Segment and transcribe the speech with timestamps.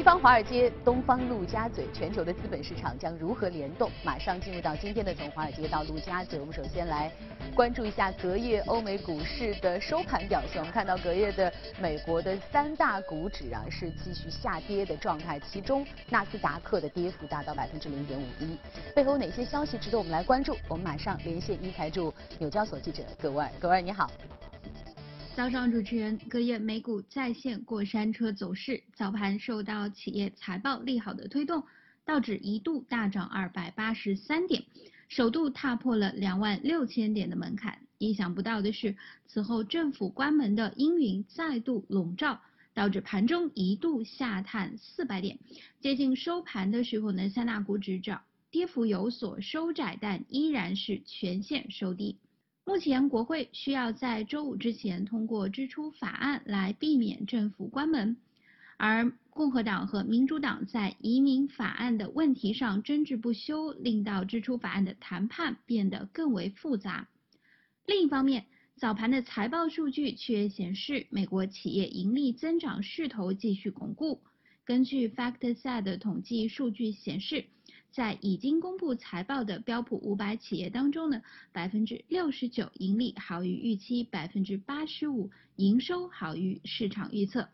[0.00, 3.90] 西方华尔街，东方陆家嘴，全球的资本市场将如何联动？
[4.02, 7.12] 马上进入到今天的从华尔街到陆家嘴，我们首先来
[7.54, 10.58] 关注一下隔夜欧美股市的收盘表现。
[10.58, 18.56] 我们看到隔夜的美国的三大股指啊是继续下跌的状态，其中纳斯达克的跌幅达到百分之零点五一。
[18.94, 20.56] 背后有哪些消息值得我们来关注？
[20.66, 24.10] 我们马上连线一财驻纽交所记者葛万，葛万你好。
[25.36, 31.64] 早上，主持人，隔夜美股再现过山车走势，早盘受到企业财报利好的推动，
[32.04, 34.62] 道指一度大涨二百八十三点，
[35.08, 37.78] 首度踏破了两万六千点的门槛。
[37.96, 42.40] 意想不到的是，此后政府关门的阴云再度笼罩，
[42.74, 45.38] 导致盘中一度下探四百点。
[45.80, 48.20] 接近收盘的时候呢，三大股指涨，
[48.50, 52.16] 跌幅有所收窄，但依然是全线收低。
[52.64, 58.16] 目前国会需要在周五之前通过支出法案来避免政府关门，
[58.76, 67.08] 而共和党和民主党在移民法案的问题上争执不休，令到支出法案的谈判变得更为复杂。
[67.86, 74.22] 另一方面，早盘的财报数据却显示，美国企业盈利增长势头继续巩固。
[74.64, 77.46] 根据 FactSet 的统计数据显示。
[77.92, 87.48] 在已经公布财报的标普五百企业当中呢，百分之六十九盈利好于预期，百分之八十五营收好于市场预测。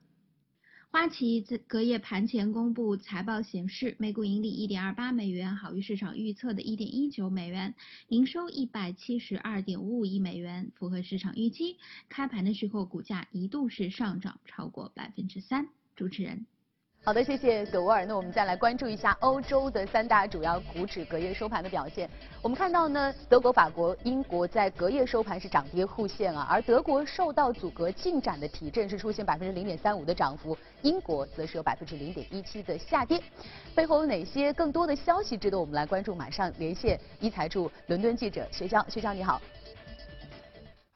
[0.89, 7.75] 花旗在隔夜盘前公布财报显示，每股盈利一点二八美元，好于市场预测的一点一九美元，
[8.09, 11.77] 营收一百七十二点五五亿美元，符合市场预期。
[12.09, 15.69] 开盘的时候，股价一度是上涨超过百分之三。
[15.97, 16.47] 主持人。
[17.07, 18.05] 好的，谢谢葛沃尔。
[18.05, 22.11] 那我们再来关注一下欧洲的三大主要股指隔夜收盘的表现。
[22.43, 33.23] 我们看到呢，德国、法国、英国在隔夜收盘是涨跌互现啊，而德国受到阻隔进展的提振是出现百分之零点三五的涨幅，英国则是有百分之零点一七的下跌。
[33.73, 36.13] 背后有哪些更多的消息值得我们来关注？
[36.13, 39.41] 马上连线一财驻伦敦记者薛江，薛江你好。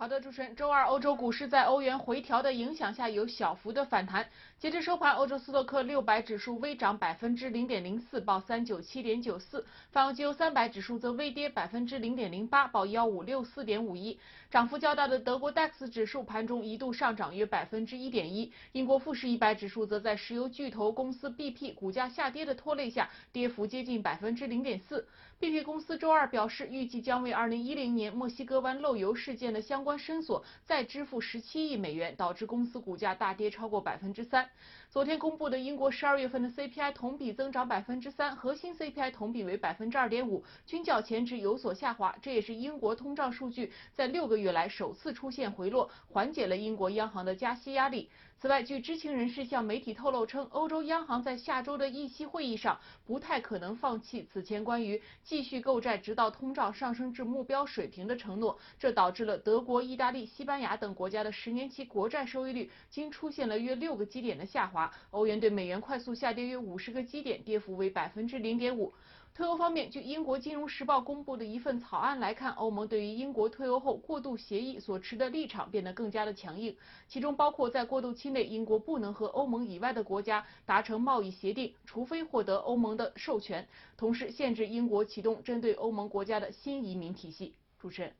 [0.00, 4.26] 好的，主持人，周二欧洲股市在欧元回调的影响下有小幅的反弹。
[4.58, 14.18] 截至收盘，欧洲斯托克六百指数微涨百分之零点零四，报三九七点九四；泛欧金三百指数则微跌百分之零点零八，报幺五六四点五一。
[14.50, 25.06] 涨幅较大的德国 DAX 指数盘中一度上涨约百分之一点一，英国富时一百指数则在石油巨头公司 BP 股价下跌的拖累下，跌幅接近百分之零点四。
[25.40, 34.50] BP 公司周二表示，预计将为二零一零年墨西哥湾漏油事件的相关申索再支付十七亿美元，导致公司股价大跌超过百分之三。
[34.90, 42.14] 昨天公布的英国十二月份的 CPI 同比增长百分之三，核心 CPI 同比为百分之二点五，均较前值有所下滑。
[42.20, 48.10] 这也是英国通胀数据在六个月来首次出现回落，缓解了英国央行的加息压力。
[48.40, 58.58] 此外，据知情人士向媒体透露称，欧洲央行在下周的议息会议上不太可能放弃此前关于继续购债直到通胀上升至目标水平的承诺。
[58.78, 64.90] 这导致了德国、意大利、西班牙等国家的十年期国债收益率均出现了约六个基点的下滑。
[65.10, 68.94] 欧元对美元快速下跌约五十个基点，跌幅为百分之零点五。
[69.32, 76.76] 退欧方面，据英国金融时报公布的一份草案来看，欧盟对于英国退欧后过渡协议所持的立场变得更加的强硬，
[77.08, 87.54] 其中包括在过渡期内，英国不能和欧盟以外的国家达成贸易协定，除非获得欧盟的授权，同时限制英国启动针对欧盟国家的新移民体系。
[87.78, 88.12] 主持人，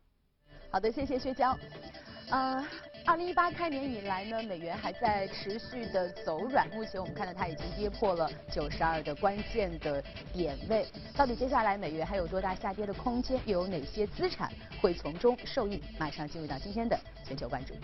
[0.70, 1.54] 好的，谢谢薛娇。
[2.30, 2.64] 呃，
[3.04, 6.68] 二零一八开年以来呢，美元还在持续的走软。
[6.70, 10.00] 目前我们看到它已经跌破了九十二的关键的
[10.32, 10.86] 点位。
[11.16, 13.40] 到底接下来美元还有多大下跌的空间？
[13.46, 14.48] 又有哪些资产
[14.80, 15.82] 会从中受益？
[15.98, 17.74] 马上进入到今天的全球关注。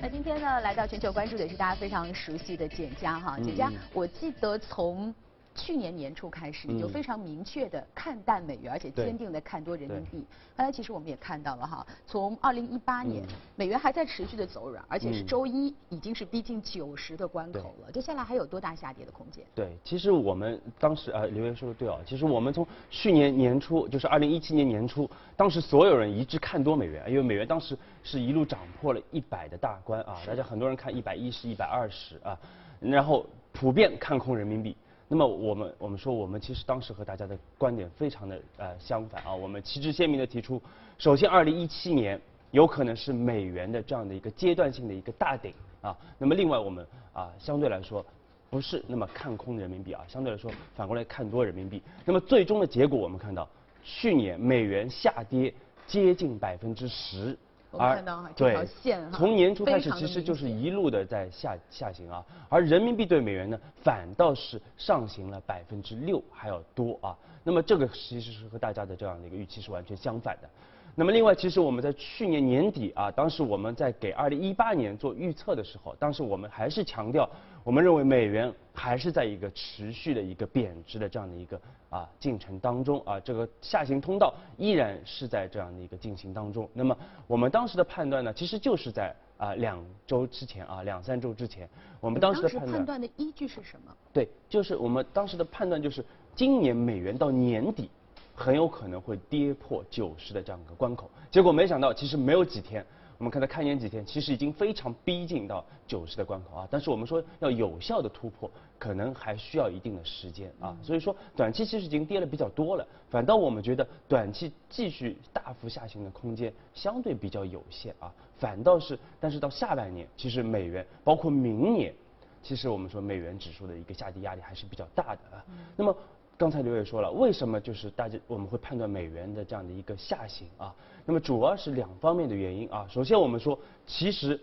[0.00, 3.36] 那今天呢，来到全球关注的是大家非常熟悉的简家哈。
[3.42, 5.12] 简家，我记得从。
[5.54, 10.24] 去年年初开始，你就非常明确的看淡美元，而且坚定的看多人民币。
[10.56, 13.24] 刚才其实我们也看到了哈，从二零一八年，
[13.56, 17.92] 美元还在持续的走软，而且是周一已经是逼近九十的关口了。
[17.92, 19.44] 接下来还有多大下跌的空间？
[19.54, 32.38] 对，其实我们当时啊，刘源说的对啊，其实我们从去年年初，就是二零一七年年初，当时所有人一致看多美元，因为美元当时是一路涨破了一百的大关啊，大家很多人看一百一十、一百二十啊，
[32.80, 34.76] 然后普遍看空人民币。
[35.12, 40.58] 那么我们我们说我们其实当时和大家的观点非常的呃相反啊，我们旗帜鲜明的提出，
[40.96, 42.18] 首先二零一七年
[42.50, 48.02] 有可能是美元的这样的一个阶段性的一个大顶啊，那么另外我们啊相对来说
[48.48, 51.82] 不是那么看空人民币啊，相对来说反过来看多人民币。
[52.06, 53.46] 那么最终的结果我们看到，
[53.84, 55.52] 去年美元下跌
[55.86, 57.36] 接近百分之十
[57.72, 67.16] 我们看到这条线哈，从年初开始其实就是一路的在下下行啊，而人民币对美元呢反倒是上行了百分之六还要多啊。
[67.42, 70.48] 那么这个其实是和大家的这样的一个预期是完全相反的。
[70.94, 77.26] 那么另外，其实我们在去年年底啊，当时我们在给二零一八年做预测的时候，当时我们还是强调，
[77.64, 81.60] 我们认为美元还是在一个持续的一个贬值的这样的一个
[81.90, 86.68] 啊进程当中啊，这个下行通道依然是在这样的一个进行当中。
[86.72, 91.68] 那么我们当时的判断呢，其实就是在啊两周之前啊两三周之前，
[92.00, 93.94] 我们当时的判断的依据是什么？
[94.12, 96.04] 对，就是我们当时的判断就是
[96.34, 97.90] 今年美元到年底。
[98.34, 102.84] 很有可能会跌破九十的这样一个关口，结果没想到，其实没有几天，
[103.22, 106.68] 我们看它开年几天，其实已经非常逼近到九十的关口啊。
[106.68, 110.76] 但是我们说要有效的突破，可能还需要一定的时间啊。
[110.82, 118.12] 所以说短期其实已经跌了比较多了，反倒我们觉得短期继续大幅下行的空间相对比较有限啊。
[118.38, 121.94] 反倒是，但是到下半年，其实美元包括明年，
[122.42, 125.44] 其实我们说美元指数的一个下跌压力还是比较大的啊。
[125.76, 125.96] 那么。
[126.42, 130.74] 刚才刘也说了，为什么就是大家我们会判断美元的这样的一个下行啊？
[131.06, 132.84] 那么主要是两方面的原因啊。
[132.90, 133.56] 首先我们说，
[133.86, 134.40] 其实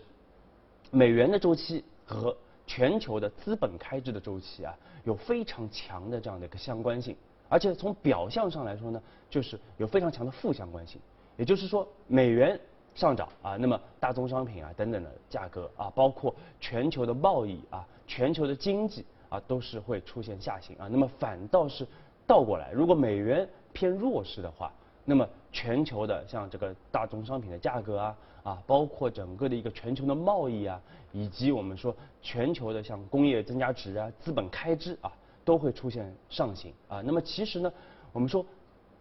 [0.90, 2.34] 美元的周期和
[2.66, 4.74] 全球的资本开支的周期啊，
[5.04, 7.14] 有非常强的这样的一个相关性，
[7.50, 10.98] 而且从表象上来说呢，就是有非常强的负相关性。
[11.36, 12.58] 也就是说，美元
[12.94, 19.04] 上涨啊，那么大宗商品啊等等的价格啊，包括全球的贸易啊，全球的经济。
[19.30, 21.86] 啊，都是会出现下行啊，那么反倒是
[22.26, 24.70] 倒过来，如果美元偏弱势的话，
[25.06, 30.78] 那么全球的像这个大宗商品的价格啊，啊，包括整个的一个全球的贸易啊，
[31.12, 35.10] 以及我们说全球的像工业增加值啊、资本开支啊，
[35.44, 37.00] 都会出现上行啊。
[37.02, 37.72] 那么其实呢，
[38.12, 38.44] 我们说。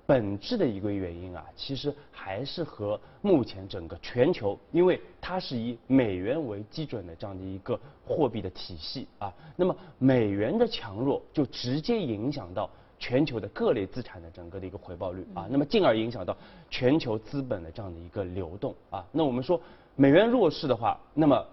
[0.09, 12.67] 本质的一个原因啊，其实还是和目前整个全球，因为它是以美元为基准的这样的一个货币的体系啊，那么美元的强弱就直接影响到
[12.97, 16.35] 全球的各类资产的整个的一个回报率啊，那么进而影响到
[16.71, 19.05] 全球资本的这样的一个流动啊。
[19.11, 19.61] 那我们说
[19.95, 21.45] 美元弱势的话，那么。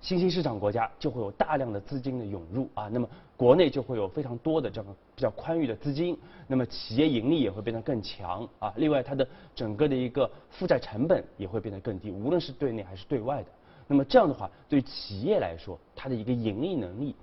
[0.00, 6.16] 新兴市场国家就会有大量的资金的涌入啊，那么国内就会有非常多的这样比较宽裕的资金，
[6.46, 8.72] 那么企业盈利也会变得更强啊。
[8.76, 13.48] 另外，它的整个的一个负债成本也会变得更低，无论是对内还是对外的。
[13.86, 17.14] 那么这样的话，对企业来说，它的一个盈利能力，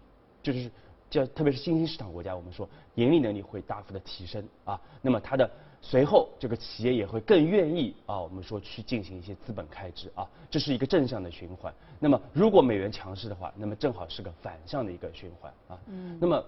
[0.43, 0.69] 就是
[1.09, 4.79] 叫特别是新兴市场国家，我们说盈利能力会大幅的提升啊。
[5.01, 5.49] 那么它的。
[5.83, 11.73] 随后，这个企业也会更愿意啊，我们说去进行一些资本开支啊，这是一个正向的循环。
[11.99, 15.79] 那么，如果美元强势的话，那么正好是个反向的一个循环啊。
[15.87, 16.17] 嗯。
[16.21, 16.43] 那么，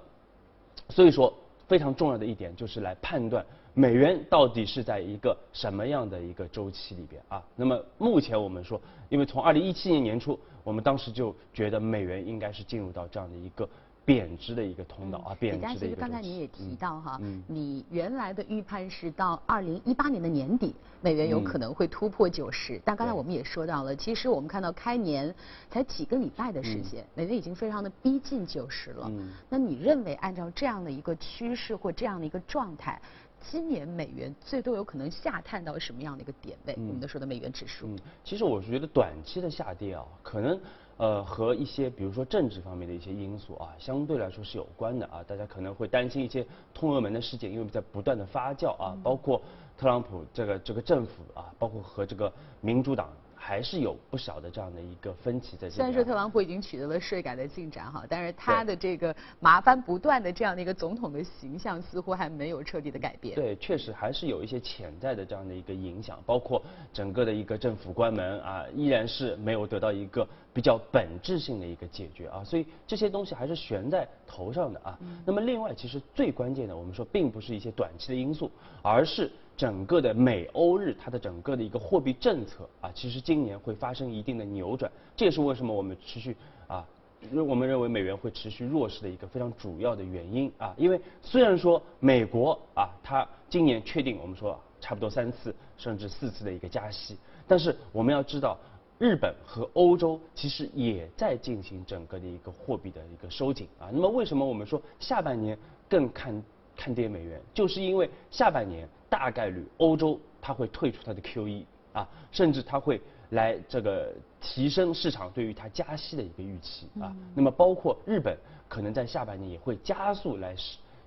[0.90, 1.34] 所以说
[1.68, 3.44] 非常重要的一点就是来判断
[3.74, 7.44] 美元到底是在一个什么样的一个周期里边啊。
[7.56, 13.68] 那么目前我们说，因为从二零一七年年初，我们当时就觉得美元应该是进入到这样的一个。
[14.06, 22.82] 贬值的一个通道啊，贬值的一个其实刚才你也提到哈，你原来的预判是到二零一八年的年底，美元有可能会突破九十。
[22.84, 25.34] 但刚才我们也说到了，其实我们看到开年
[25.70, 29.10] 才几个礼拜的时间，美元已经非常的逼近九十了。
[29.48, 33.02] 那你认为按照这样的一个趋势或这样的一个状态，
[33.40, 36.74] 今年美元最多有可能下探到什么样的一个点位？
[36.76, 37.90] 我们都说的美元指数。
[38.24, 40.60] 其实我是觉得短期的下跌啊，可能。
[40.98, 45.24] 呃，和一些比如说政治方面的一些因素啊，相对来说是有关的啊。
[45.28, 49.42] 大家可能会担心一些通俄门的事件，因为在不断的发酵啊，包括
[49.78, 52.32] 特朗普这个这个政府啊，包括和这个
[52.62, 53.10] 民主党。
[53.46, 55.70] 还是有不少的这样的一个分歧在。
[55.70, 63.36] 虽然说特朗普已经取得了税改的进展哈，但是他的这个麻烦不断的这样的一个总统的形象似乎还没有彻底的改变。
[63.36, 74.98] 对，确实还是有一些潜在的这样的一个影响，包括整个的一个政府关门啊，依然是没有得到一个比较本质性的一个解决啊，所以这些东西还是悬在头上的啊。
[75.26, 78.50] 那么另外，其实最关键的，我们说并不是一些短期的因素，
[78.82, 79.32] 而是。
[79.56, 86.84] 整个的美欧日它的整个的一个货币政策啊，其实今年会发生一定的扭转，这也是为什么我们持续啊，
[87.32, 90.74] 我们认为美元会持续弱势的一个非常主要的原因啊。
[90.76, 97.16] 因为虽然说美国啊，它今年确定我们说差不多三次甚至四次的一个加息，
[97.48, 98.58] 但是我们要知道，
[99.00, 103.90] 日本和欧洲其实也在进行整个的一个货币的一个收紧啊。
[103.92, 105.58] 那么为什么我们说下半年
[105.90, 106.44] 更看
[106.76, 108.88] 看跌美元，就是因为下半年。
[109.14, 117.16] 大概率欧洲它会退出它的 QE 啊，甚至它会来这个提升市场对于它加息的一个预期啊。
[117.36, 118.36] 那么包括日本
[118.68, 120.56] 可能在下半年也会加速来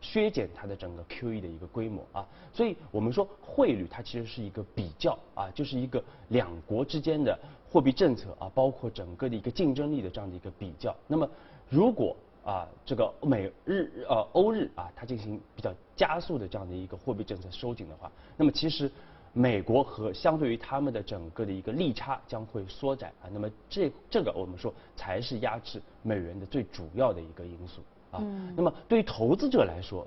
[0.01, 2.25] 削减它的整个 QE 的一个规模啊。
[2.53, 7.37] 所以我们说汇率它其实是一个比较啊，就是一个两国之间的
[7.71, 10.95] 货币政策啊，包括整个的一个竞争力的这样的一个比较。
[11.07, 11.29] 那么
[11.69, 18.91] 如果啊这个美日呃欧日啊它进行比较加速的这样的一个货币政策收紧的话，那么其实。
[19.39, 28.25] 美国和相对于他们的整个的一个利差将会缩窄啊，那么这这个我们说才是压制美元的最主要的一个因素啊。
[28.57, 30.07] 那么对于投资者来说，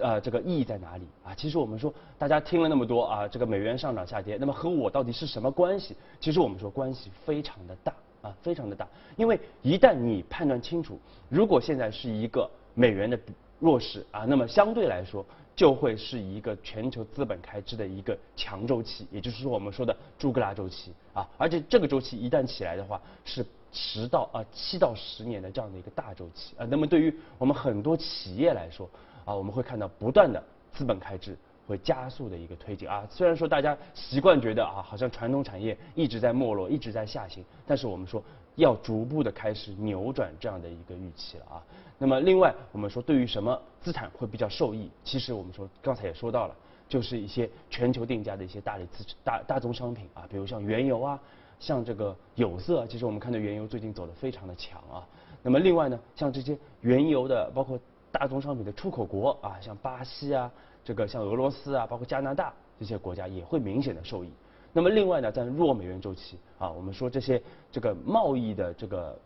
[0.00, 1.34] 呃，这个意义在哪里啊？
[1.34, 5.96] 其实我们说大家听了那么多啊，这个美元上涨下跌，那么和我到底是什么关系？
[6.20, 8.86] 其实我们说关系非常的大啊，非常的大。
[9.16, 13.18] 因为一旦你判断清楚，如果现在是一个美元的
[13.58, 15.24] 弱势啊，那么相对来说。
[15.54, 26.66] 就会是一个全球资本开支的一个强周期，也就是说我们说的朱格拉周期啊，而且这个周期一旦起来的话，是十到啊七到十年的这样的一个大周期啊。
[26.70, 28.88] 那么对于我们很多企业来说
[29.24, 31.36] 啊，我们会看到不断的资本开支
[31.66, 33.06] 会加速的一个推进啊。
[33.10, 38.22] 虽然说大家习惯觉得啊，好像传统产业一直在没落，一直在下行，但是我们说
[38.56, 41.62] 要逐步的开始扭转这样的一个预期了啊。
[41.98, 44.90] 那么另外，我们说对于什么资产会比较受益？
[45.04, 46.54] 其实我们说刚才也说到了，
[46.88, 51.20] 就是一些全球定价的一些大类资大大宗商品啊，比如像原油啊，
[51.60, 55.06] 像这个有色，其实我们看到原油最近走得非常的强啊。
[55.44, 57.78] 那么另外呢，像这些原油的包括
[58.12, 60.48] 大宗商品的出口国啊，像巴西啊，
[60.84, 64.30] 这个像俄罗斯啊，包括加拿大这些国家也会明显的受益。
[64.72, 69.18] 那么另外呢，在弱美元周期啊，我们说这些这个贸易的这个。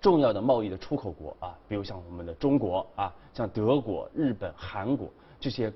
[0.00, 5.08] 重要的贸易的出口国啊，比如像我们的中国啊，像德国、日本、韩国
[5.40, 5.72] 这些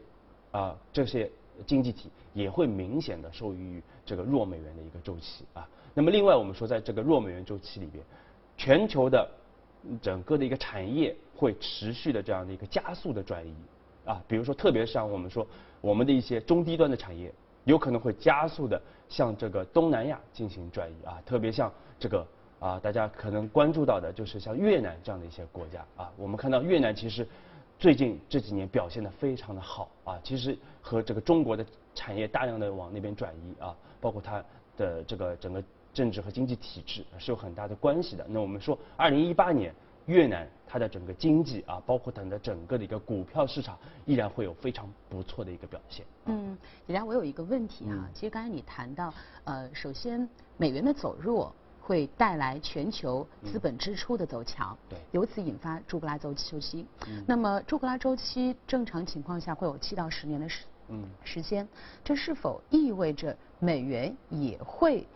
[0.50, 1.30] 啊这些
[1.66, 5.66] 经济体也会明显的受益于这个弱美元的一个周期啊。
[5.94, 8.04] 那么另外我们说，在这个弱美元周期里边，
[8.58, 9.26] 全球的
[10.00, 13.54] 整个的一个产业会持续的这样的一个加速的转移。
[14.04, 15.46] 啊，比如说特别像我们说
[15.80, 17.32] 我们的一些中低端的产业，
[17.64, 20.94] 有可能会加速的向这个东南亚进行转移。
[21.04, 22.26] 啊，特别像这个。
[22.60, 25.86] 啊，大家可能关注到的就是像越南这样的一些国家。
[25.96, 27.24] 啊，我们看到越南其实
[27.78, 29.88] 最近这几年表现的非常的好。
[30.02, 33.62] 啊，其实和这个中国的产业大量的往那边转移。
[33.62, 34.44] 啊，包括它
[34.76, 38.26] 的这个整个政治和经济体制是有很大的关系的。
[38.28, 39.74] 那我们说，二零一八年
[40.06, 46.06] 越南它的整个经济啊，包括它的整个的一个股票市场，依然会有非常不错的一个表现。
[46.26, 49.12] 嗯，李然，我有一个问题哈，其实刚才你谈到，
[49.44, 51.52] 呃，首先美元的走弱。
[51.80, 56.86] 会带来全球资本支出的走强，对，由此引发朱格拉周期。
[57.26, 61.66] 那么朱格拉周期正常情况下会有七到十年的时嗯时间，
[62.04, 65.06] 这是否意味着美元也会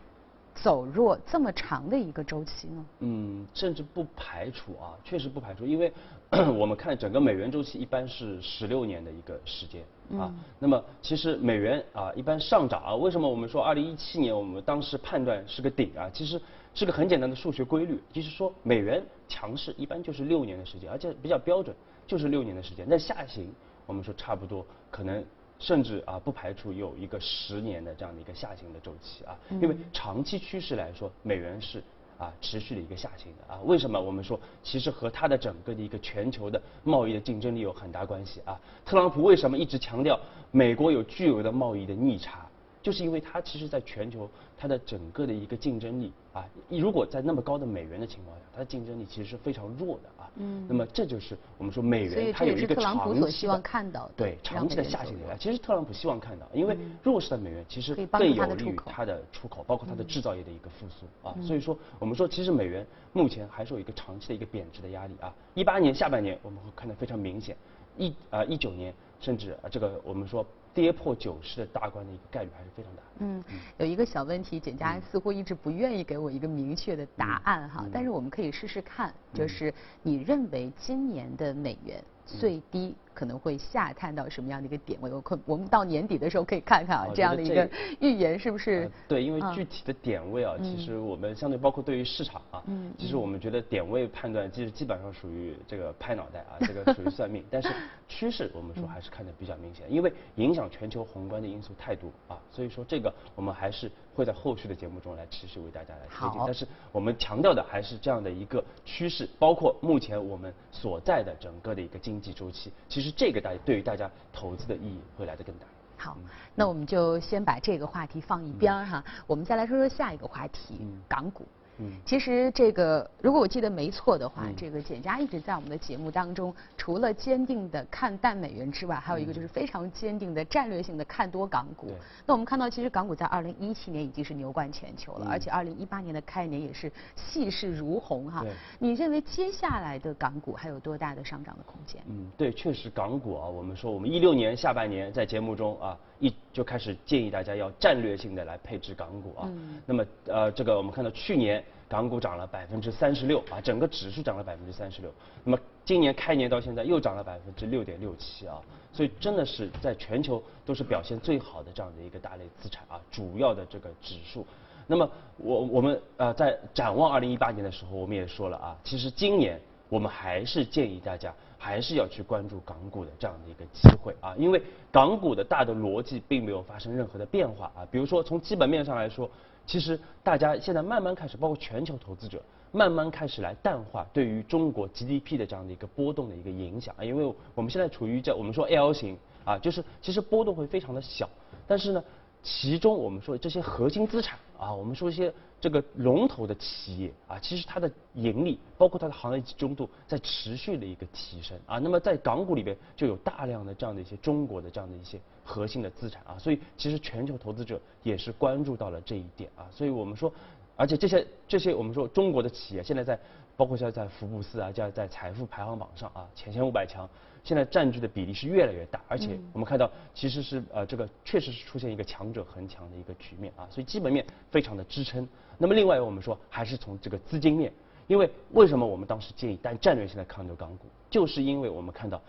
[0.54, 2.84] 走弱这么长的一个周期呢？
[3.00, 5.92] 嗯，甚至不排除啊，确实不排除，因为
[6.58, 9.82] 我们看整个美元周期一般是十六年的一个时间
[10.18, 10.32] 啊。
[10.58, 16.10] 那么其实美元啊一般上涨啊，为什么我们说二零一七年我们当时判断是个顶啊？
[16.12, 16.40] 其实。
[16.74, 22.86] 是个很简单的数学规律，就是说美元强势一般就是六年的时间，而且比较标准，就是六年的时间。
[22.88, 23.52] 那下行，
[23.84, 25.22] 我们说差不多，可能
[25.62, 29.38] 甚至啊不排除有一个十年的这样的一个下行的周期啊。
[29.48, 31.82] 因为长期趋势来说，美元是
[32.18, 33.60] 啊持续的一个下行的啊。
[33.64, 34.00] 为什么？
[34.00, 38.58] 我们说其实和它的整个的一个全球的贸易的竞争力有很大关系啊。
[38.84, 40.18] 特朗普为什么一直强调
[40.50, 42.44] 美国有巨额的贸易的逆差？
[42.82, 50.30] 就是因为它其实在全球它的整个的一个竞争力啊，如果在那么高的美元的情况下，它的竞争力其实是非常弱的啊。
[50.36, 50.66] 嗯。
[50.68, 55.36] 那么这就是我们说美元它有一个长期的对长期的下行的。
[55.38, 61.36] 其实特朗普希望看到，因为弱势的美元其实更有利于它的出口，包括它的制造业的一个复苏啊。
[61.40, 65.32] 所以说我们说其实美元目前还是有一个长期的一个贬值的压力啊。
[65.54, 67.56] 一八年下半年我们会看得非常明显，
[67.96, 70.44] 一啊一九年甚至啊这个我们说。
[70.74, 73.02] 跌破九十的大关的一个概率还是非常大。
[73.18, 73.42] 嗯，
[73.78, 82.94] 有一个小问题，简家似乎一直不愿意给我一个明确的答案哈，但是我们可以试试看，就是你认为今年的美元最低？
[83.14, 85.10] 可能会下探到什么样的一个点位？
[85.10, 87.68] 我可我们到年底的时候可以看看啊，这样的一个
[88.00, 88.90] 预言是不是？
[89.06, 97.44] 对，因为具体的点位啊，其实我们相对包括对于市场啊，嗯其实我们觉得点位判断其实基本上属于这个拍脑袋啊， 这个属于算命。
[97.50, 97.68] 但是
[98.08, 106.40] 趋势我们说还是看的比较明显，因为影响全球宏观的因素太多啊，所以说这个我们还是会在后续的节目中来持续为大家来推进。
[106.46, 113.01] 但是我们强调的还是这样的一个趋势，包括目前我们所在的整个的一个经济周期，其实。
[113.02, 115.66] 其实这个大对于大家投资的意义会来得更大。
[115.96, 116.16] 好，
[116.54, 121.44] 那我们就先把这个话题放一边儿哈，我们再来说说下一个话题，港股。
[121.78, 131.88] 嗯，其实这个如果我记得没错的话，这个简家一直在我们的节目当中，除了坚定的看淡美元之外，还有一个就是非常坚定的战略性的看多港股。
[132.26, 138.44] 那我们看到，其实港股在二零一七年已经是牛冠全球了，而且二零一八年的开年也是气势如虹哈。
[138.78, 142.02] 你认为接下来的港股还有多大的上涨的空间？
[142.06, 145.98] 嗯，对，确实港股啊，我们说我们一六年下半年在节目中啊。
[146.22, 149.50] 一就开始建议大家要战略性的来配置港股啊，
[149.84, 155.12] 那么呃这个我们看到去年港股涨了百分之三十六啊，整个指数涨了百分之三十六，
[155.42, 158.62] 那么今年开年到现在又涨了百分之六点六七啊，
[158.92, 164.46] 所以真的是在全球都是表现最好的这样的一个大类资产啊，主要的这个指数。
[164.86, 171.34] 那么我我们呃在展望二零一八年的时候，我们也说了啊，其实今年我们还是建议大家。
[171.64, 177.86] 还是要去关注港股的这样的一个机会啊，因为港股的大的逻辑并没有发生任何的变化啊。
[177.88, 179.30] 比如说从基本面上来说，
[179.64, 182.42] 其实大家现在慢慢开始，包括全球投资者
[182.72, 187.04] 慢慢开始来淡化对于中国 GDP 的这样的一个波动的一个影响啊。
[187.04, 191.30] 因为我们现在处于在我们说 L 型啊，就是其实波动会非常的小，
[191.68, 192.02] 但是呢，
[192.42, 195.32] 其中我们说这些核心资产啊，我们说一些。
[195.62, 201.78] 这个龙头的企业啊，其实它的盈利，包括它的行业集中度，在持续的一个提升啊。
[201.78, 209.70] 那么在港股里边就有大量的这样的一些中国的这样的一些核心的资产啊，所以其实全球投资者也是关注到了这一点啊。
[209.70, 210.32] 所以我们说，
[210.74, 213.16] 而且这些这些我们说中国的企业现在在，
[213.62, 217.08] 包括像在福布斯啊，像在财富排行榜上啊，前前五百强。
[217.44, 225.28] 现在占据的比例是越来越大，而且我们看到其实是呃这个确实是出现一个强者恒强的一个局面啊，所以基本面非常的支撑。
[225.58, 227.72] 那么另外我们说还是从这个资金面，
[228.08, 232.20] 因为为什么我们当时建议但战略性的看多港股，就是因为我们看到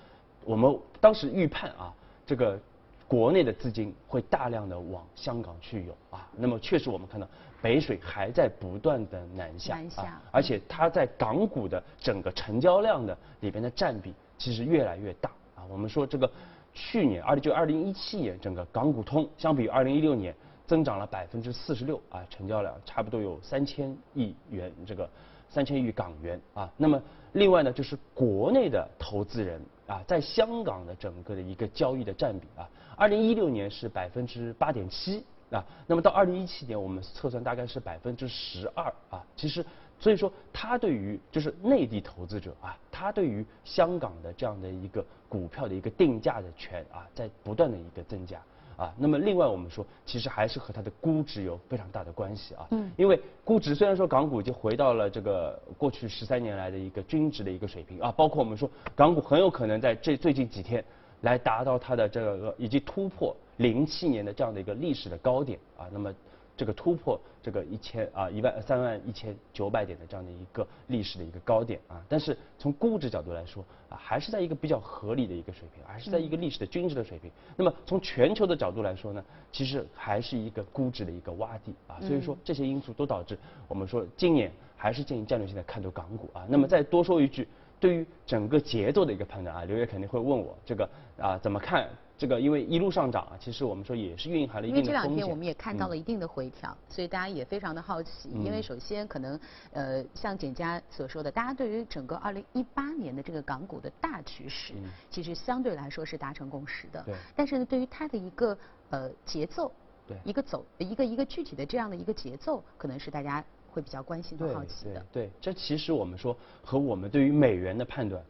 [0.46, 1.92] 我们当时预判啊
[2.28, 2.60] 这个
[3.08, 7.28] 国内的资金会大量的往香港去涌啊，那么确实我们看到
[7.62, 14.14] 北水还在不断的南下啊，而且它在港股的整个成交量的里边的占比。
[14.36, 15.64] 其实越来越大啊！
[15.70, 16.30] 我们说这个
[16.74, 20.36] 去年二零就二零一七年，整个港股通相比于二零一六年
[20.68, 25.10] 增长了百分之四十六啊，成交量差不多有三千亿元，这个
[25.50, 26.70] 三千亿港元啊。
[26.76, 27.02] 那么
[27.34, 39.66] 另外呢，就是国内的投资人啊，在香港的整个的一个交易的占比啊，二零一六年是百分之八点七啊，那么到二零一七年我们测算大概是百分之十二啊，其实。
[40.00, 48.38] 所以说，它对于就是内地投资者啊，它对于香港的这样的一个股票的一个定价的权啊，在不断的一个增加
[48.76, 48.94] 啊。
[48.98, 52.68] 那么另外我们说，其实还是和它的估值有非常大的关系啊。
[52.72, 52.92] 嗯。
[52.98, 60.84] 因为估值虽然说港股已经回到了这个过去十三年来的一个均值的一个水平啊，包括我们说港股很有可能在这最近几天
[61.24, 65.90] 来达到它的这个以及突破零七年的这样的一个历史的高点啊。
[65.92, 66.14] 那么。
[66.56, 77.32] 这个突破这个一千啊一万三万一千九百点的这样的一个历史的一个高点啊，但是从估值角度来说啊，还是在一个比较合理的一个水平，还是在一个历史的均值的水平。
[77.58, 82.00] 那么从全球的角度来说呢，其实还是一个估值的一个洼地啊。
[82.02, 83.36] 所以说这些因素都导致
[83.68, 86.46] 我们说今年还是建议战略性的看多港股啊。
[86.48, 87.48] 那么再多说一句，
[87.84, 91.90] 对于整个节奏的一个判断啊，刘烨肯定会问我这个啊怎么看？
[92.18, 98.30] 这个因为一路上涨啊，其实我们说也是蕴含了一定的因为这两天我们也看到了一定的回调，所以大家也非常的好奇。
[98.30, 99.38] 因为首先可能
[99.74, 104.74] 呃像简家所说的，大家对于整个二零一八年的这个港股的大趋势，
[105.10, 107.04] 其实相对来说是达成共识的。
[107.04, 107.14] 对。
[107.36, 108.58] 但是呢，对于它的一个
[108.92, 109.70] 呃节奏，
[110.08, 113.44] 对，一个走一个一个具体的这样的一个节奏，可能是大家
[113.74, 115.06] 会比较关心和好奇的。
[115.12, 118.24] 对，这其实我们说和我们对于美元的判断。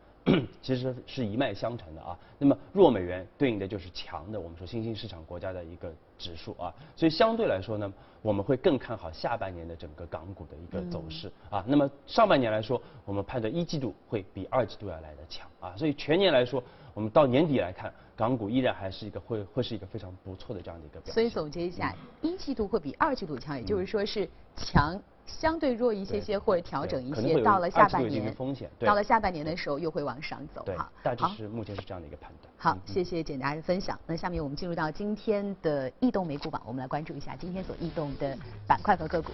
[0.62, 2.18] 其实是一脉相承的啊。
[2.38, 6.74] 那么弱美元对应的就是强的，我们说新兴市场国家的一个指数啊。
[6.96, 11.62] 所以相对来说呢，我们会更看好下半年的整个港股的一个走势啊。
[11.68, 15.76] 那么上半年来说，我们判断一季度会比二季度要来的强啊。
[15.76, 21.14] 所以全年来说，我们到年底来看，港股依然还是一个会会是一个非常不错的这样的一个表现。
[21.14, 24.98] 所以总结一下，一季度会比二季度强，也就是说是强。
[25.26, 30.92] 相对弱一些些或者调整一些，到了下半年，风险到了下半年的时候又会往上走哈。
[31.02, 32.52] 大致是目前是这样的一个判断。
[32.58, 34.00] 好，谢谢简达的分享。
[34.06, 39.32] 那下面我们进入到今天的异动美股榜，我们来关注一下今天所异动的板块和个股。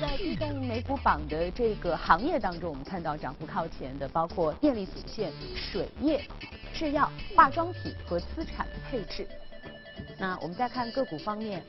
[0.00, 6.22] 在异动美股榜的这个行业当中，我们看到涨幅靠前的包括电力组件、水业、
[6.72, 9.26] 制药、化妆品和资产配置。
[10.18, 11.62] 那我们再看个股方面，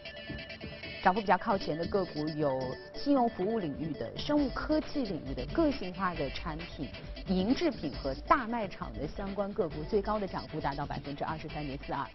[1.03, 2.59] 涨幅比较靠前的个股有
[2.93, 6.89] 信用服务领域的、生物科技领域的、个性化的产品、
[7.27, 12.05] 银制品和大卖场的相关个股，最高的涨幅达到百分之二十三点四二。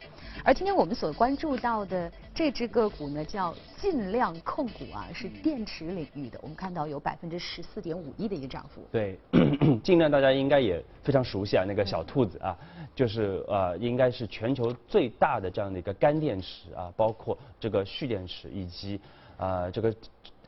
[0.44, 6.38] 而今天我们所关注到的这只个股呢，叫尽量控股啊，是电池领域的。
[6.42, 8.87] 我们看到有百分之十四点五一的一个涨幅。
[8.90, 9.18] 对，
[9.83, 12.57] 尽量大家应该也非常熟悉啊，那个小兔子啊，
[12.95, 19.01] 就是呃，应该是全球最大的这样的一个干电池啊，包括这个蓄电池以及
[19.37, 19.95] 啊这个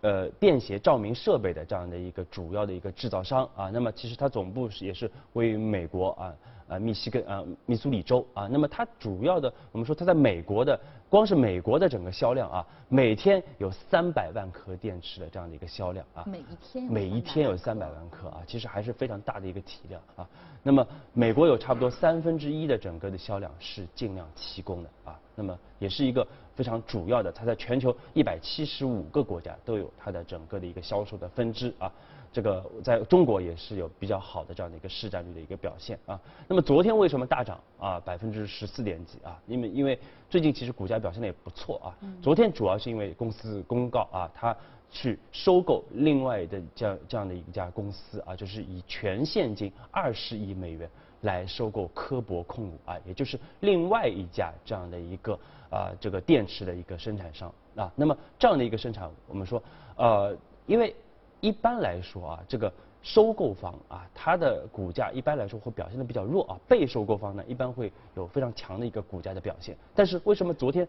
[0.00, 3.70] 呃便携照明设备的这样的一个主要的一个制造商啊。
[3.72, 6.34] 那么其实它总部是也是位于美国啊。
[6.68, 20.28] 啊，密西根啊，密苏里州啊，那么它主要的，我们说它在美国的，光是美国的整个销量啊，每天有三百万颗电池的这样的一个销量啊，每一天每一天有三百万颗啊，其实还是非常大的一个体量啊。
[20.62, 26.26] 那么美国有差不多三分之一的整个的销量是尽量提供的啊，那么也是一个
[26.56, 31.92] 非常主要的，它在全球一百七十五个国家都有它的整个的一个销售的分支啊。
[32.32, 36.20] 这个在中国也是有比较好的这样的一个市占率的一个表现啊。
[36.48, 38.00] 那么昨天为什么大涨啊？
[38.00, 39.40] 百分之十四点几啊？
[39.46, 41.88] 因为因为最近其实股价表现的也不错啊。
[42.20, 44.56] 昨天主要是因为公司公告啊，它
[44.90, 50.88] 去收购另外的这样这样的一家公司啊，就是以全现金二十亿美元
[51.22, 55.38] 来收购科博控股啊，也就是另外一家这样的一个
[55.70, 57.90] 啊这个电池的一个生产商啊。
[57.96, 59.62] 那么这样的一个生产，我们说
[59.96, 60.36] 呃，
[60.66, 60.94] 因为。
[61.40, 62.72] 一般来说啊，这个
[63.02, 66.58] 收购方啊，它的股价一般来说会表现的比较弱啊。
[66.66, 69.76] 被收购方呢，一般会有非常强的一个股价的表现。
[69.94, 70.86] 但是为什么昨天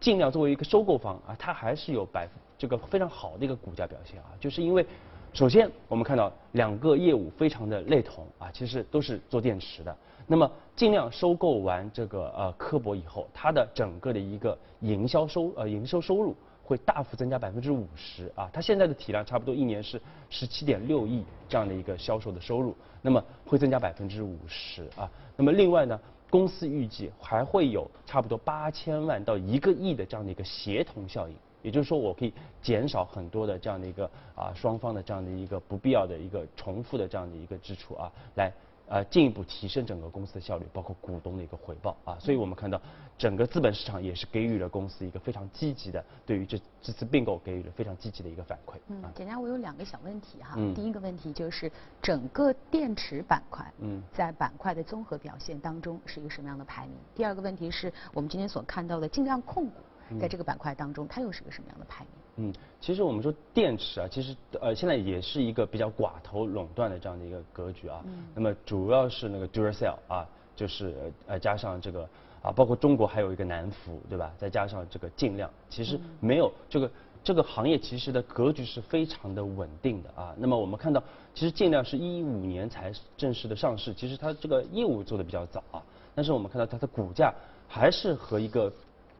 [0.00, 4.30] 尽量作为一个收购方啊，它还是有百这个非常好的一个股价表现啊？
[4.40, 4.86] 就是因为
[5.32, 9.94] 首先我们看到两个业务非常的类同啊，其实都是做电池的。
[10.26, 16.34] 那么尽量收购完这个呃科博以后，它的整个的一个营销收呃营收收入。
[16.64, 18.48] 会大幅增加百分之五十啊！
[18.52, 25.10] 它现在的体量差不多一年是十七点六亿这样的一个销售的收入，那么会增加百分之五十啊！
[25.36, 38.52] 那么另外呢，公司预计还会有差不多八千万到一个亿的这样的一个协同效应，也就是说我可以减少很多的这样的一个啊双方的这样的一个不必要的一个重复的这样的一个支出啊，来。
[38.92, 42.78] 呃，进一步提升整个公司的效率，包括股东的一个回报啊，所以我们看到
[43.16, 48.74] 整个资本市场也是给予了公司一个非常积极的，对于这这次并购给予了非常积极的一个反馈。
[48.88, 56.94] 嗯，简单，我有两个小问题哈，第一个问题就是整个电池板块，嗯，在板块的综合表现当中是一个什么样的排名？
[57.14, 59.80] 第二个问题是我们今天所看到的尽量控股。
[60.20, 62.12] 在这个板块当中，它又是个什么样的排名？
[62.36, 68.00] 嗯，其实我们说电池啊，其实呃现在也是一个比较寡头垄断的这样的一个格局啊。
[68.06, 68.24] 嗯。
[68.34, 72.08] 那么主要是那个 Duracell 啊，就是呃加上这个
[72.42, 74.32] 啊，包括中国还有一个南孚，对吧？
[74.38, 76.90] 再加上这个尽量，其实没有这个
[77.22, 80.34] 这个行业其实的格局是非常的稳定的啊。
[80.38, 85.82] 那么我们看到，其实尽量是一五年才正式的上市，其实它这个业务做的比较早啊。
[86.14, 87.30] 但是我们看到它的股价
[87.68, 88.72] 还是和一个。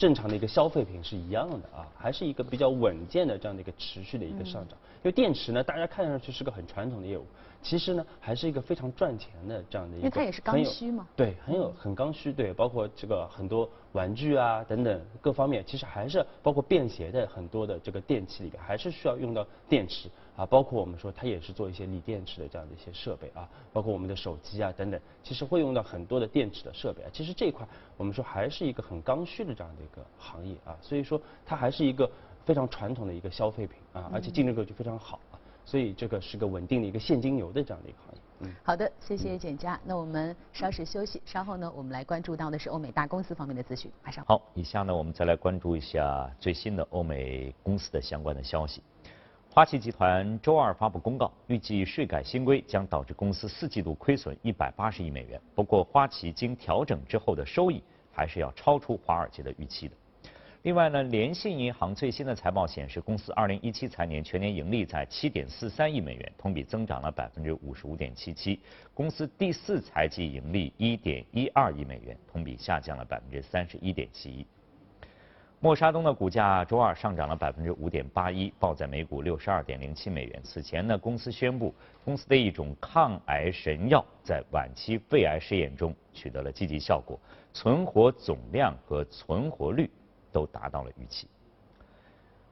[0.03, 4.77] 正常的一个消费品是一样的啊，还是一个比较稳健的这样的一个持续的一个上涨。
[4.97, 7.25] 因为电池呢，大家看上去是个很传统的业务，
[7.63, 10.05] 其实呢还是一个非常赚钱的这样的一个。
[10.05, 11.07] 因为它也是刚需嘛。
[11.15, 20.09] 对，很有很刚需，对，包括这个很多玩具啊等等各方面，其实还是包括便携的很多的这个电器里边，还是需要用到电池。
[20.37, 27.11] 啊，包括我们说它也是做一些锂电池的这样的一些设备啊，包括我们的手机啊等等，其实会用到很多的电池的设备啊。
[27.13, 27.67] 其实这一块
[27.97, 32.11] 我们说还是一个很刚需的这样的一个行业啊，所以说它还是一个
[32.45, 38.21] 非常传统的一个消费品啊，而且竞争格局非常好啊，所以这个是个稳定的一个现金流的这样的一个行业。
[38.41, 39.79] 嗯，好的，谢谢简佳。
[39.85, 43.89] 那我们稍事休息，稍后呢我们来关注到的是欧美大公司方面的资讯。
[44.03, 48.83] 马上好，以下呢我们再来关注一下最新的欧美公司的相关的消息。
[49.55, 55.39] 花旗集团周二发布公告，预计税改新规将导致公司四季度亏损一百八十亿美元。
[55.55, 59.95] 不过，花旗经调整之后的收益还是要超出华尔街的预期的。
[60.63, 68.59] 另外呢，联信银行最新的财报显示，公司二零一七财年全年盈利在七点四三亿美元，同比增长了百分之五十五点七七。
[68.95, 74.47] 公司第四财季盈利一点一二亿美元，同比下降了百分之三十一点七一。
[75.63, 80.41] 默沙东的股价周二上涨了百分之五点八一，报在每股六十二点零七美元。
[80.43, 81.73] 此前呢，公司宣布
[82.05, 87.17] 公司的一种抗癌神药在晚期肺癌试验中取得了积极效果，
[87.53, 89.89] 存活总量和存活率
[90.33, 91.29] 都达到了预期。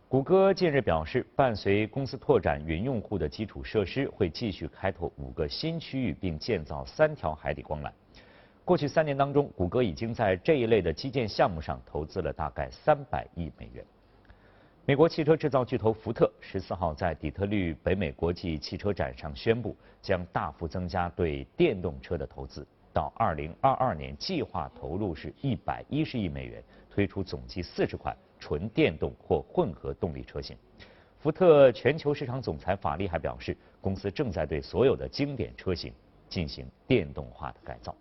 [0.06, 7.90] 谷歌近日表示，伴随公司拓展云用户的基础设施，会继续开拓五个新区域，并建造三条海底光缆。
[8.64, 13.84] 过去三年当中，谷歌已经在这一类的基建项目上投资了大概三百亿美元。
[14.86, 30.56] 美国汽车制造巨头福特十四号在底特律北美国际汽车展上宣布，将大幅增加对电动车的投资，到二零二二年计划投入是一百一十亿美元，推出总计四十款纯电动或混合动力车型。
[31.18, 35.92] 福特全球市场总裁法利还表示，公司正在对所有的经典车型
[36.28, 37.94] 进行电动化的改造。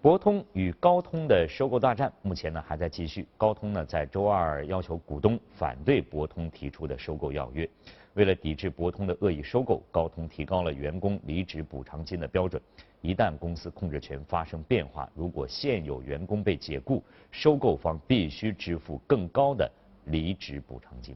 [0.00, 3.26] 博通与高通的收购大战目前呢还在继续。
[3.36, 7.68] 高通呢在周二要求股东反对博通提出的收购要约。
[8.14, 12.62] 为了抵制博通的恶意收购，高通提高了员工离职补偿金的标准。
[13.00, 19.68] 一旦公司控制权发生变化，如果现有员工被解雇，收购方必须支付更高的
[20.04, 21.14] 离职补偿金。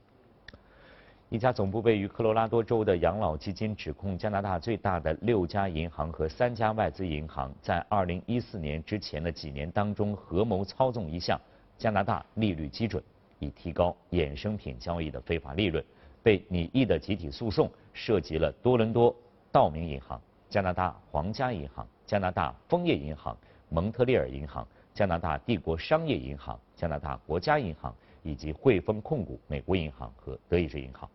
[1.33, 11.41] 一家总部位于科罗拉多州的养老基金指控加拿大最大的六家银行和三家外资银行在2014年之前的几年当中合谋操纵一项
[11.79, 13.03] 加拿大利率基准，
[13.39, 15.83] 以提高衍生品交易的非法利润。
[16.23, 19.17] 被拟议的集体诉讼涉及了多伦多
[19.51, 23.35] 道明银行、加拿大皇家银行、加拿大枫叶银行、
[23.71, 31.09] 蒙特利尔银行、加拿大帝国商业银行、加拿大国家银行以及汇丰控股美国银行和德意志银行。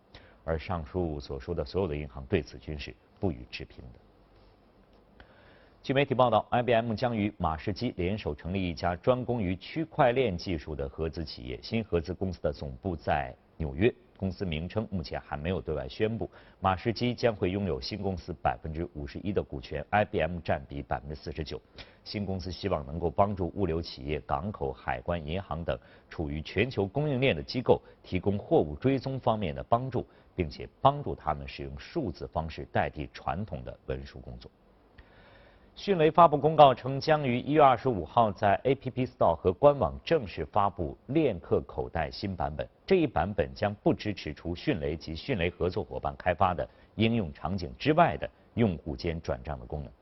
[0.48, 5.24] 而上述所说的所有的银行对此均是不予置评的。
[5.82, 11.60] 据媒体报道，IBM 将与马士基联手成立一家专攻于区块链技术的合资企业。
[11.62, 13.94] 新合资公司的总部在纽约。
[14.18, 16.28] 公司名称目前还没有对外宣布。
[16.60, 21.58] 马士基将会拥有新公司百分之五十一的股权，IBM 占比百分之四十九。
[22.04, 25.78] 新公司希望能够帮助物流企业、港口、海关、银行等
[26.10, 30.04] 处于全球供应链的机构提供货物追踪方面的帮助，
[30.34, 34.50] 并且帮助他们使用数字方式代替传统的文书工作。
[35.78, 42.68] 迅雷发布公告称，将于一月二十五号在 App Store 和官网正式发布链客口袋新版本。
[42.84, 49.92] 这一版本将不支持除迅雷及迅雷合作伙伴开发的应用场景之外的用户间转账的功能。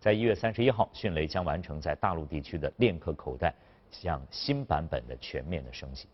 [0.00, 3.54] 在一月三十一号，迅雷将完成在大陆地区的链客口袋
[3.90, 6.08] 向新版本的全面的升级。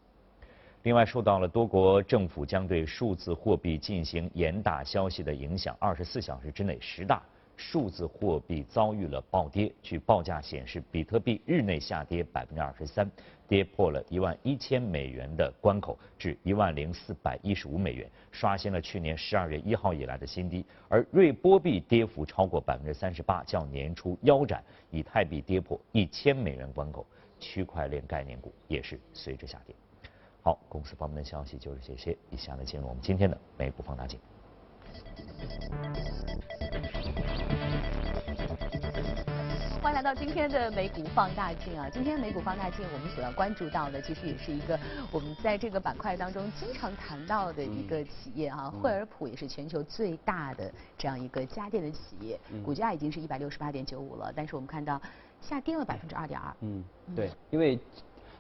[0.83, 7.23] 另外，受到了多国政府将对数字货币进行严打消息的影响，二十四小时之内十大。
[7.57, 13.09] 数字货币遭遇了暴跌，据报价显示，比特币日内下跌百分之二十三，
[13.47, 20.65] 跌破了一万一千美元的关口，至一万零四百一十五美元，刷新了去年十二月一号以来的新低。
[20.89, 24.63] 而瑞波币跌幅超过百分之三十八，较年初腰斩。
[24.91, 27.07] 以太币跌破一千美元关口，
[27.39, 29.75] 区块链概念股也是随之下跌。
[30.43, 34.19] 好，公司方面的消息就是这些，以下呢进入我们今天的美股放大镜。
[39.83, 41.91] 欢迎来到今天的美股放大镜啊！
[41.93, 44.79] 今天美股放大镜，我们所要关注到的，其实也是一个
[45.11, 55.03] 我们在这个板块当中经常谈到的一个企业哈，惠而浦也是全球最大的这样一个家电的企业，股价已经是一百六十八点九五了，但是我们看到
[55.41, 56.55] 下跌了百分之二点二。
[56.61, 56.85] 嗯，
[57.17, 57.77] 对，因为。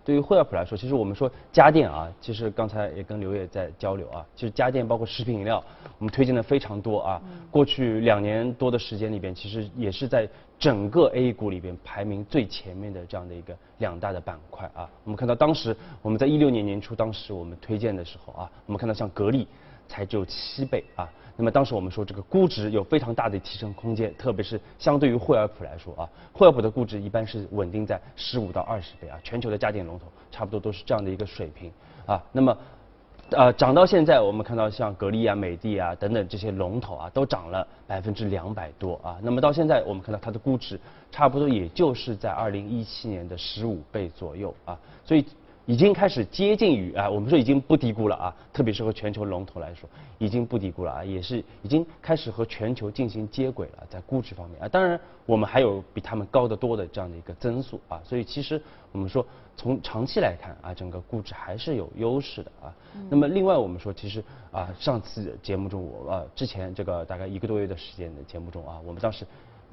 [0.04, 5.62] 对于惠而浦来说，其实我们说家电啊，其实刚才也跟刘烨在交流啊，其实家电包括食品饮料，
[5.98, 7.22] 我们推荐的非常多啊。
[7.50, 14.88] 过去两年多的时间里边，其实也是在整个 A 股里边排名最前面的这样的一个两大的板块啊。
[15.04, 19.46] 我们看到当时我们在一六年年初，当时我们推荐的时候啊，我们看到像格力
[19.86, 21.08] 才只有七倍啊。
[21.36, 31.72] 那么当时我们说这个估值有非常大的提升空间，特别是相对于惠而浦来说啊，惠而浦的估值一般是稳定在十五到二十倍啊，全球的家电龙头差不多都是这样的一个水平
[32.04, 32.22] 啊。
[32.32, 32.56] 那么，
[33.30, 39.16] 呃，涨到现在我们看到像格力啊、美的啊等等这些龙头啊，都涨了百分之两百多啊。
[39.22, 40.78] 那么到现在我们看到它的估值
[41.10, 45.24] 差不多也就是在二零一七年的十五倍左右啊，所以。
[45.66, 59.24] 已经开始接近于啊，我们说已经不低估了啊，特别是和全球龙头来说，已经不低估了啊，也是已经开始和全球进行接轨了，在估值方面啊，当然我们还有比他们高得多的这样的一个增速啊，所以其实我们说
[59.56, 62.74] 从长期来看啊，整个估值还是有优势的啊。
[63.08, 69.24] 那么另外我们说，其实啊，上次节目中我啊之前这个大概一个多月的时间的节目中啊，我们当时。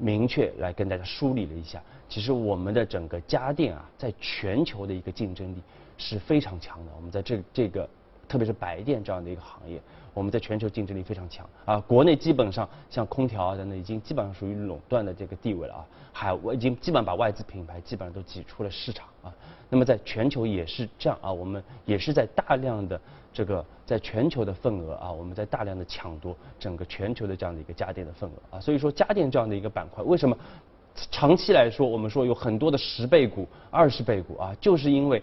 [0.02, 5.58] 明确来跟大家梳理了一下，其实我们的整个家电啊，在全球的一个竞争力
[6.00, 6.92] 是非常强的。
[6.96, 7.88] 我们在这这个，
[8.28, 9.80] 特别是白电这样的一个行业，
[10.16, 11.80] 我们在全球竞争力非常强啊。
[11.82, 15.86] 国内基本上像空调啊等等，已经基本上属于垄断的这个地位了啊。
[16.12, 19.32] 海我已经基本把外资品牌基本上都挤出了市场啊。
[19.70, 23.00] 那么在全球也是这样啊，我们也是在大量的。
[23.32, 30.36] 这个在全球的份额啊，我们在大量的抢夺整个全球的这样的一个家电的份额啊，所以说家电这样的一个板块，为什么
[31.12, 35.22] 长期来说我们说有很多的十倍股、二十倍股啊，就是因为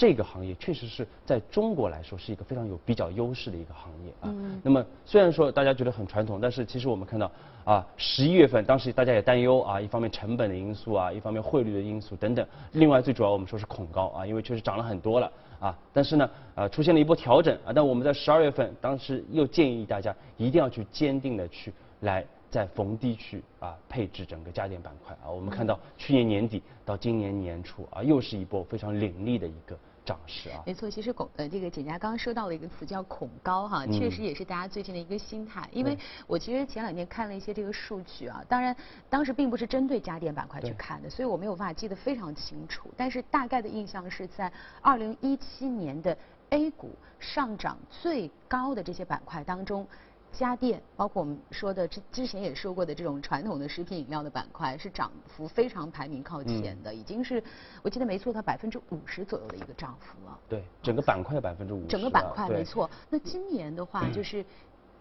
[0.00, 4.34] 这个行业确实是在中国来说是一个非常有比较优势的一个行业啊。
[4.62, 7.30] 那么虽然说大家觉得很传统，但是其实我们看到
[7.64, 12.46] 啊，十一月份当时大家也担忧啊，一方面成本的因素啊，一方面汇率的因素等等。
[12.72, 15.78] 另外最主要我们说是恐高啊，因为确实涨了很多了啊。
[15.92, 17.70] 但是呢，呃，出现了一波调整啊。
[17.74, 22.24] 但我们在十二月份当时又建议大家一定要去坚定的去来。
[22.50, 30.62] 在逢低去啊配置整个家电板块啊，我们看到去年年底到今年年初啊，又是一波非常凌厉的一个涨势啊。
[30.66, 35.68] 没错，其实恐呃这个简家刚刚说到了一个词叫恐高哈，确实也是大家最近的一个心态。
[35.72, 38.74] 因为我其实前两天看了一些这个数据啊，当然
[39.08, 42.90] 当时并不是针对家电板块去看的，所以我没有办法记得非常清楚。
[42.96, 46.16] 但是大概的印象是在二零一七年的
[46.50, 49.86] A 股上涨最高的这些板块当中。
[50.32, 57.42] 家电，包括我们说的之之前也说过的这种传统的食品饮料的板块，是涨幅非常排名靠前的，已经是
[57.82, 60.38] 我记得没错，它百分之五十左右的一个涨幅了。
[60.48, 61.86] 对，整个板块百分之五十。
[61.88, 62.88] 整个板块没错。
[63.08, 64.44] 那今年的话，就是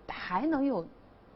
[0.08, 0.86] 还能有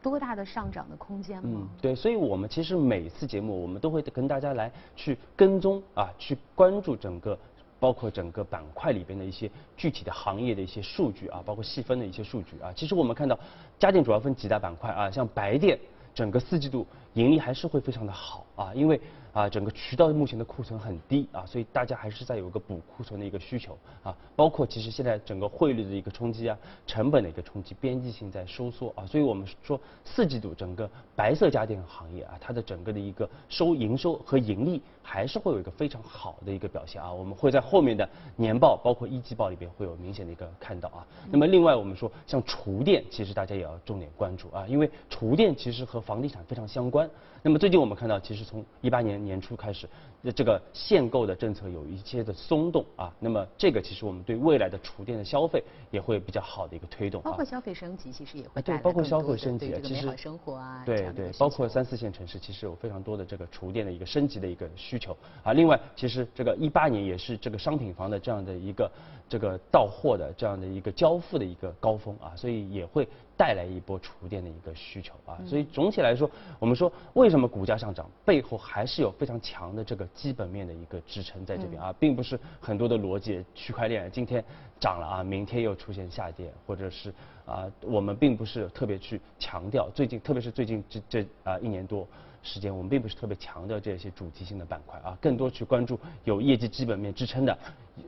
[0.02, 1.60] 多大的上涨的空间吗？
[1.62, 7.38] 嗯，对，所以我们其实每次节目我们都会跟大家来去跟踪啊，去关注整个。
[7.78, 12.72] 包括整个板块里边的一些具体的行业的一些数据啊，包括细分的一些数据啊。
[12.74, 13.38] 其实我们看到
[13.78, 15.78] 家电主要分几大板块啊，像白电，
[16.14, 19.00] 整个四季度盈利还是会非常的好啊，因为。
[19.34, 24.16] 啊，整个渠道目前的库存很低啊，所以大家还是在有一个补库存的一个需求啊。
[24.36, 37.12] 包括其实现在整个汇率的一个冲击啊，成本的一个冲击，边际性在收缩啊，所以我们说四季度整个白色家电行业啊，它的整个的一个收营收和盈利还是会有一个非常好的一个表现啊。
[37.12, 41.04] 我们会在后面的年报，包括一季报里边会有明显的一个看到啊。
[41.32, 47.10] 那么另外我们说像厨电，其实大家也要重点关注啊，因为厨电其实和房地产非常相关。
[47.46, 49.86] 那么最近我们看到，其实从一八年年初开始，
[50.34, 53.14] 这个限购的政策有一些的松动啊。
[53.20, 57.20] 那么这个其实我们对未来的厨电的消费也会比较好的一个推动。
[57.20, 65.52] 包括消费升级，其实也会对，包括消费升级，其实生活啊，对对，包括三四线城市，其实有非常多的这个厨电的一个升级的一个需求啊。
[65.52, 68.90] 另外，其实这个一八年也是这个商品房的这样的一个
[69.28, 73.06] 这个到货的这样的一个交付的一个高峰啊，所以也会。
[73.36, 84.44] 带来一波厨电的一个需求啊，所以总体来说，我们说为什么股价上涨，背后还是有非常强的这个基本面的一个支撑在这边啊，并不是很多的逻辑，区块链今天
[84.78, 87.12] 涨了啊，明天又出现下跌，或者是
[87.44, 92.06] 啊，我们并不是特别去强调最近，特别是最近这这啊一年多
[92.42, 97.58] 时间，我们并不是特别强调这些主题性的板块啊，更多去关注有业绩基本面支撑的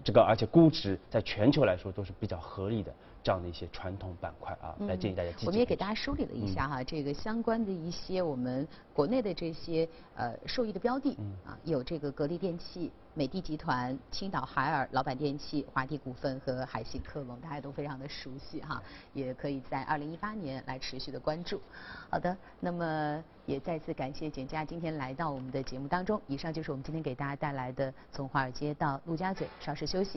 [0.04, 2.94] 这个，而且估值在全球来说都是比较合理的。
[3.26, 5.30] 这样的一些传统板块啊，来建议大家。
[5.44, 18.80] 我们也给大家梳理了一下哈，这个相关的一些我们国内的这些呃受益的标的啊，有这个格力电器、美的集团、青岛海尔、老板电器、华帝股份和海信科龙，大家都非常的熟悉哈，
[19.12, 21.60] 也可以在二零一八年来持续的关注。
[22.08, 26.22] 好的，那么也再次感谢简佳今天来到我们的节目当中。
[26.28, 30.14] 以上就是我们今天给大家带来的从华尔街到陆家嘴，稍事休息。